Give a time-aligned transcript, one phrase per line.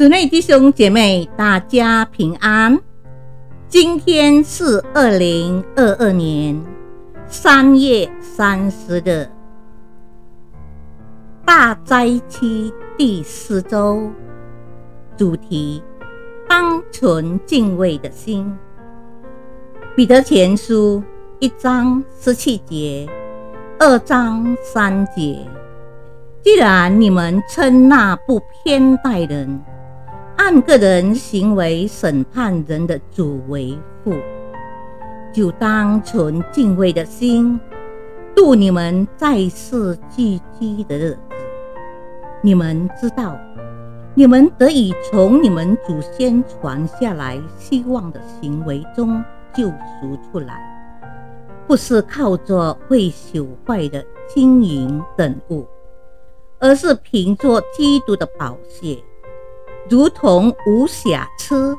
[0.00, 2.80] 主内弟兄姐妹，大家平安。
[3.68, 6.58] 今天是二零二二年
[7.26, 9.28] 三月三十日，
[11.44, 14.10] 大灾期第四周，
[15.18, 15.82] 主题：
[16.48, 18.50] 当存敬畏的心。
[19.94, 21.04] 彼得前书
[21.40, 23.06] 一章十七节，
[23.78, 25.46] 二章三节。
[26.42, 29.62] 既然你们称那不偏待人。
[30.40, 34.14] 按个人行为审判人的主为父，
[35.34, 37.60] 就当存敬畏的心
[38.34, 41.18] 度你们在世寄居的日子。
[42.40, 43.38] 你们知道，
[44.14, 50.58] 你们得以从你们祖先传下来希望的行为中救赎出来，
[51.66, 55.66] 不是靠着会朽坏的金银等物，
[56.58, 58.96] 而是凭着基督的宝血。
[59.90, 61.76] 如同无瑕疵、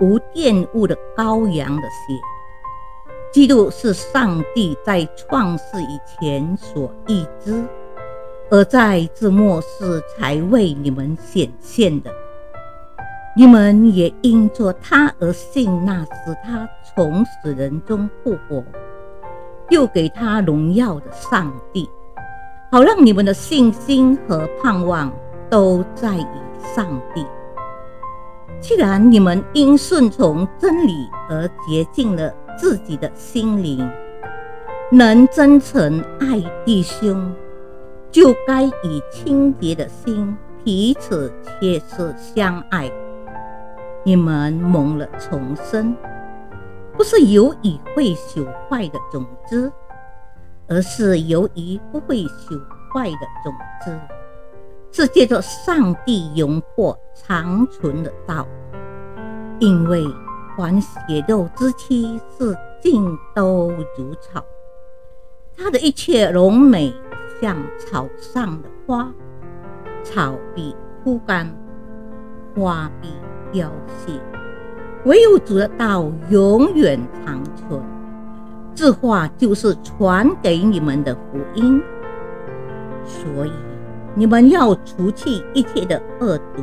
[0.00, 2.18] 无玷污的羔羊的血，
[3.30, 7.62] 基督是上帝在创世以前所预知，
[8.50, 12.10] 而在这末世才为你们显现的。
[13.36, 18.64] 你们也因着他而信那使他从死人中复活，
[19.68, 21.86] 又给他荣耀的上帝，
[22.70, 25.12] 好让你们的信心和盼望
[25.50, 26.26] 都在于
[26.74, 27.26] 上帝。
[28.62, 33.90] 既然你们因顺从真理而洁净了自己的心灵，
[34.92, 37.34] 能真诚爱弟兄，
[38.12, 42.88] 就该以清洁的心彼此切实相爱。
[44.04, 45.96] 你们蒙了重生，
[46.96, 49.72] 不是由于会朽坏的种子，
[50.68, 52.60] 而是由于不会朽
[52.94, 53.52] 坏的种
[53.84, 53.98] 子。
[54.92, 58.46] 是借着上帝荣获长存的道，
[59.58, 60.04] 因为
[60.56, 63.02] 凡血肉之躯是尽
[63.34, 64.44] 都如草，
[65.56, 66.92] 它的一切荣美
[67.40, 69.10] 像草上的花，
[70.04, 71.50] 草必枯干，
[72.54, 73.08] 花必
[73.50, 74.12] 凋谢，
[75.06, 77.82] 唯有主的道永远长存。
[78.74, 81.82] 这话就是传给你们的福音，
[83.06, 83.71] 所以。
[84.14, 86.62] 你们要除去一切的恶毒、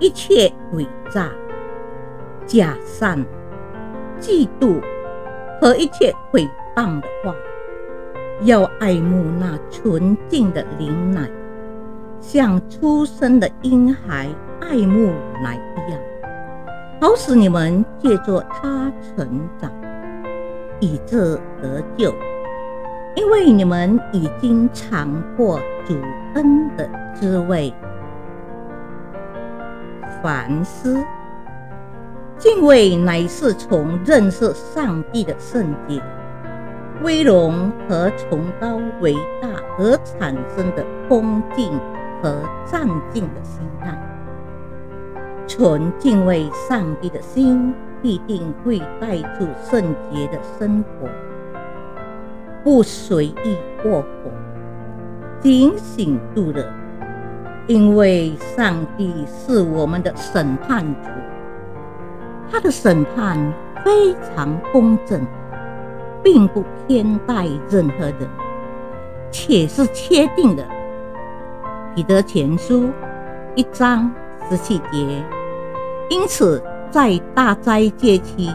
[0.00, 1.30] 一切诡诈、
[2.44, 3.24] 假善、
[4.20, 4.80] 嫉妒
[5.60, 7.34] 和一切诽谤的话，
[8.42, 11.30] 要爱慕那纯净的灵奶，
[12.20, 14.28] 像出生的婴孩
[14.60, 16.00] 爱慕奶一样，
[17.00, 19.70] 好使你们借着它成长，
[20.80, 22.12] 以致得救。
[23.16, 25.94] 因为你们已经尝过主
[26.34, 27.72] 恩的滋味，
[30.22, 31.04] 凡思
[32.36, 36.02] 敬畏乃是从认识上帝的圣洁、
[37.02, 39.48] 威荣和崇高伟大
[39.78, 41.70] 而产生的恭敬
[42.20, 43.96] 和赞敬的心态。
[45.46, 47.72] 纯敬畏上帝的心，
[48.02, 51.08] 必定会带出圣洁的生活。
[52.64, 54.32] 不随意过火，
[55.38, 56.64] 警醒度日，
[57.66, 61.10] 因为上帝是我们的审判主，
[62.50, 63.38] 他的审判
[63.84, 65.20] 非常公正，
[66.22, 68.26] 并不偏待任何人，
[69.30, 70.64] 且是确定的。
[71.94, 72.88] 彼得前书
[73.54, 74.10] 一章
[74.48, 75.22] 十七节，
[76.08, 78.50] 因此在大灾节期。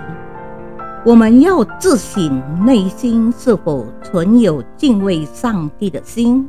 [1.05, 6.47] 我们要自省内心是否存有敬畏上帝的心，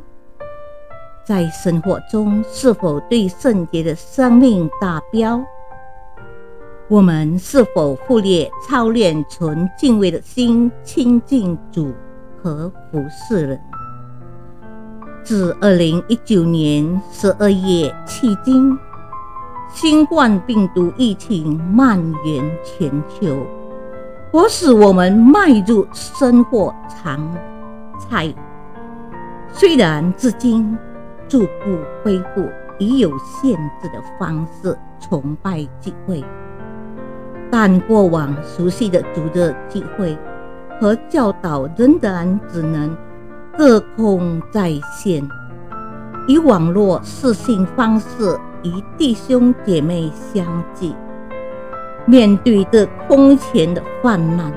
[1.25, 5.41] 在生活中是否对圣洁的生命达标？
[6.89, 11.93] 我们是否忽略操练存敬畏的心，亲近主
[12.43, 13.61] 和服侍人？
[15.23, 18.77] 自二零一九年十二月迄今，
[19.73, 23.47] 新冠病毒疫情蔓延全球。
[24.31, 27.19] 迫使我们迈入生活常
[28.09, 28.33] 态。
[29.51, 30.77] 虽然至今
[31.27, 32.49] 逐步恢复
[32.79, 36.23] 以有限制的方式崇拜聚会，
[37.51, 40.17] 但过往熟悉的主日聚会
[40.79, 42.95] 和教导仍然只能
[43.57, 45.21] 隔空在线，
[46.25, 50.93] 以网络视讯方式与弟兄姐妹相聚。
[52.05, 54.51] 面对这空前的泛滥，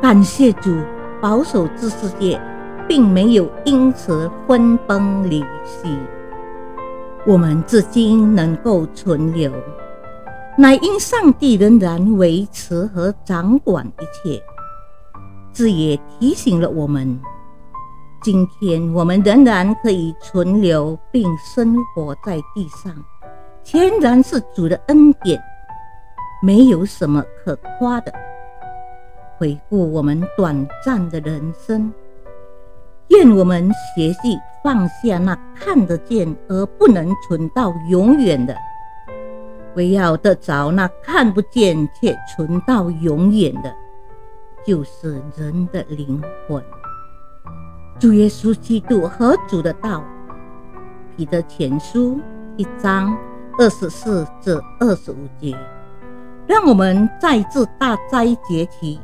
[0.00, 0.74] 感谢主
[1.20, 2.40] 保守之世界，
[2.88, 5.98] 并没有因此分崩离析。
[7.26, 9.52] 我们至今能够存留，
[10.56, 14.40] 乃因上帝仍然维持和掌管一切。
[15.52, 17.18] 这也提醒了我们，
[18.22, 22.94] 今天我们仍然可以存留并生活在地上，
[23.64, 25.42] 全然是主的恩典，
[26.42, 28.12] 没有什么可夸的。
[29.38, 31.92] 回顾我们短暂的人生，
[33.08, 38.56] 愿我们学习放下那看得见而不能存到永远的，
[39.74, 43.74] 唯要得着那看不见却存到永远的。
[44.64, 46.60] 就是人的灵魂，
[48.00, 50.02] 主耶稣基督和主的道，
[51.14, 52.18] 彼得前书
[52.56, 53.16] 一章
[53.58, 55.56] 二十四至二十五节，
[56.48, 59.00] 让我们在这大灾节期，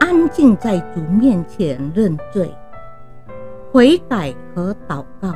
[0.00, 2.54] 安静在主面前认罪、
[3.72, 5.32] 悔改和祷告。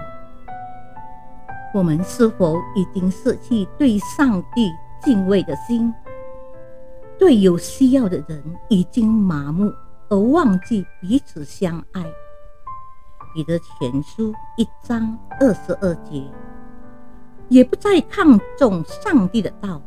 [1.72, 4.70] 我们是否已经失去对上帝
[5.00, 5.92] 敬畏的心？
[7.18, 9.72] 对有需要的人已经麻木，
[10.10, 12.04] 而忘记彼此相爱。
[13.34, 16.22] 彼得前书一章二十二节，
[17.48, 19.80] 也不再看重上帝的道，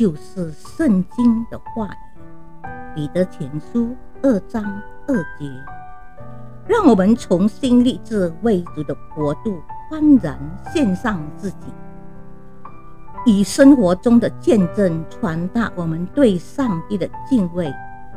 [0.00, 2.66] 就是圣经的话语。
[2.94, 4.64] 彼得前书二章
[5.06, 5.44] 二节，
[6.66, 9.60] 让我们重新立志为主的国度
[9.90, 10.40] 欢然
[10.72, 11.66] 献上自己。
[13.26, 17.70] 以生活中的见证传达我们对上帝的敬畏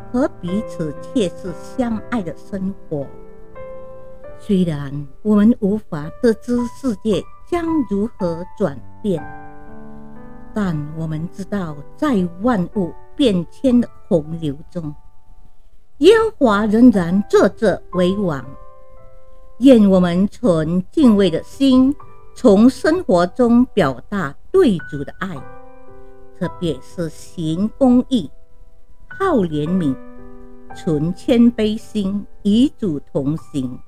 [0.10, 3.06] 和彼此切实相爱的生活。
[4.40, 9.22] 虽然我们无法得知世界将如何转变，
[10.54, 14.94] 但我们知道，在万物变迁的洪流中，
[16.00, 18.46] 耶和华仍然坐着为王。
[19.60, 21.96] 愿我们存敬畏的心，
[22.36, 24.36] 从生活中表达。
[24.52, 25.36] 对主的爱，
[26.38, 28.30] 特别是行公义、
[29.08, 29.96] 好怜悯、
[30.76, 33.80] 存谦卑心，与主同行。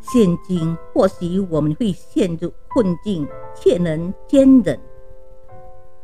[0.00, 4.78] 现今或许我们会陷入困境，却能坚忍；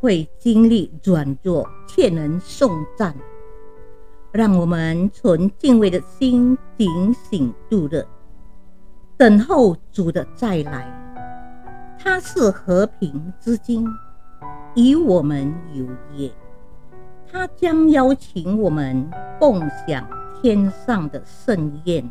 [0.00, 3.14] 会经历软弱，却能颂赞。
[4.32, 8.06] 让我们存敬畏的心，警醒度日，
[9.16, 10.96] 等候主的再来。
[11.98, 13.86] 他是和平之君，
[14.74, 15.84] 与我们有
[16.16, 16.30] 约。
[17.30, 19.08] 他将邀请我们
[19.38, 20.08] 共享
[20.40, 22.10] 天上的盛宴。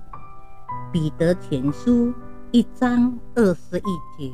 [0.91, 2.13] 彼得前书
[2.51, 3.81] 一章二十一
[4.17, 4.31] 节。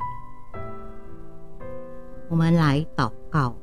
[2.29, 3.55] 我们来祷告，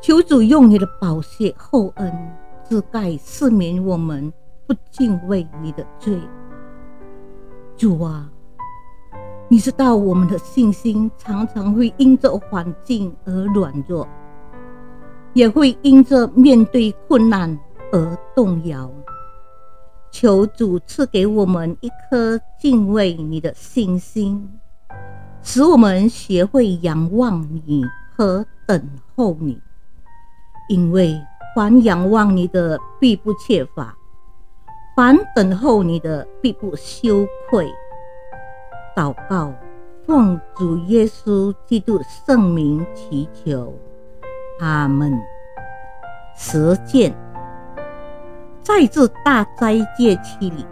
[0.00, 2.32] 求主用你的宝血厚恩，
[2.68, 4.32] 遮盖赦免我们
[4.66, 6.20] 不敬畏你的罪。
[7.76, 8.30] 主啊。
[9.48, 14.04] 你知道我们的信心常常会因着环境而软弱，
[15.34, 17.56] 也会因着面对困难
[17.92, 18.90] 而动摇。
[20.10, 24.58] 求主赐给我们一颗敬畏你的信心，
[25.48, 27.84] 使我们学会仰望你
[28.16, 29.56] 和等候你。
[30.68, 31.16] 因为
[31.54, 33.96] 凡仰望你的必不缺乏，
[34.96, 37.72] 凡等候你的必不羞愧。
[38.96, 39.54] 祷告，
[40.04, 43.72] 奉主耶稣基督圣名祈求，
[44.58, 45.16] 阿门。
[46.36, 47.14] 实践，
[48.64, 50.66] 在这大斋戒期里，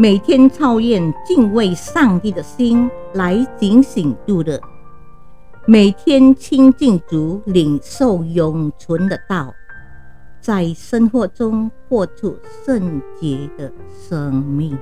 [0.00, 4.58] 每天操练敬畏上帝的心来警醒度日，
[5.66, 9.52] 每天清净足，领受永存的道，
[10.40, 13.70] 在生活中活出圣洁的
[14.08, 14.74] 生命。